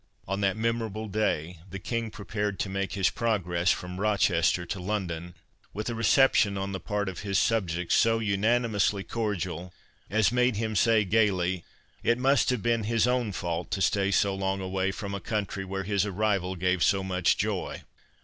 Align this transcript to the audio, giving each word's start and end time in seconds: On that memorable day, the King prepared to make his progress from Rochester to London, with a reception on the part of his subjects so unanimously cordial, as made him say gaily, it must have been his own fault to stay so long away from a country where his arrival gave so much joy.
On 0.27 0.41
that 0.41 0.57
memorable 0.57 1.07
day, 1.07 1.59
the 1.69 1.77
King 1.77 2.09
prepared 2.09 2.57
to 2.57 2.69
make 2.69 2.93
his 2.93 3.11
progress 3.11 3.69
from 3.69 3.99
Rochester 3.99 4.65
to 4.65 4.79
London, 4.79 5.35
with 5.75 5.91
a 5.91 5.93
reception 5.93 6.57
on 6.57 6.71
the 6.71 6.79
part 6.79 7.07
of 7.07 7.19
his 7.19 7.37
subjects 7.37 7.93
so 7.93 8.17
unanimously 8.17 9.03
cordial, 9.03 9.71
as 10.09 10.31
made 10.31 10.55
him 10.55 10.75
say 10.75 11.05
gaily, 11.05 11.63
it 12.01 12.17
must 12.17 12.49
have 12.49 12.63
been 12.63 12.85
his 12.85 13.05
own 13.05 13.31
fault 13.31 13.69
to 13.69 13.79
stay 13.83 14.09
so 14.09 14.33
long 14.33 14.59
away 14.59 14.89
from 14.89 15.13
a 15.13 15.19
country 15.19 15.63
where 15.63 15.83
his 15.83 16.03
arrival 16.03 16.55
gave 16.55 16.81
so 16.81 17.03
much 17.03 17.37
joy. 17.37 17.83